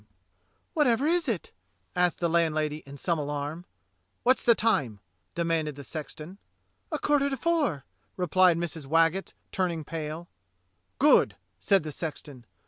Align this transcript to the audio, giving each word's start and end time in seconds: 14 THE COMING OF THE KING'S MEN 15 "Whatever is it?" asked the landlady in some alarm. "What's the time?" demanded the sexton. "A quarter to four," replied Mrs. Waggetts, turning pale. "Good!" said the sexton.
14 0.01 0.03
THE 0.03 0.05
COMING 0.05 0.93
OF 0.93 0.99
THE 0.99 1.05
KING'S 1.05 1.27
MEN 1.27 1.35
15 1.35 1.45
"Whatever 1.45 1.45
is 1.45 1.45
it?" 1.45 1.51
asked 1.95 2.19
the 2.21 2.29
landlady 2.31 2.77
in 2.89 2.97
some 2.97 3.19
alarm. 3.19 3.65
"What's 4.23 4.41
the 4.43 4.55
time?" 4.55 4.99
demanded 5.35 5.75
the 5.75 5.83
sexton. 5.83 6.39
"A 6.91 6.97
quarter 6.97 7.29
to 7.29 7.37
four," 7.37 7.85
replied 8.17 8.57
Mrs. 8.57 8.87
Waggetts, 8.87 9.33
turning 9.51 9.83
pale. 9.83 10.27
"Good!" 10.97 11.35
said 11.59 11.83
the 11.83 11.91
sexton. 11.91 12.47